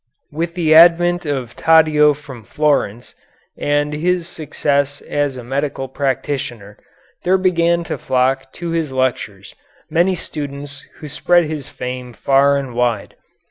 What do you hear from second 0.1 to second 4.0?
With the advent of Taddeo from Florence, and